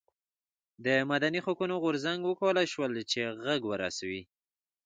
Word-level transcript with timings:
د 0.85 0.87
مدني 1.11 1.39
حقونو 1.45 1.75
غورځنګ 1.83 2.19
وکولای 2.25 2.67
شول 2.73 2.91
چې 3.11 3.19
غږ 3.45 3.61
ورسوي. 3.71 4.23